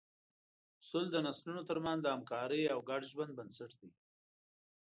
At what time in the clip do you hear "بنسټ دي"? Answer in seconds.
3.39-3.89